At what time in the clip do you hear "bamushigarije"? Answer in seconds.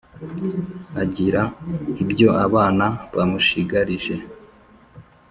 3.15-4.15